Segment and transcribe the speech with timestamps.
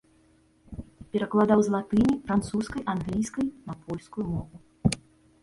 [1.15, 4.55] Перакладаў з латыні, французскай, англійскай на польскую мову.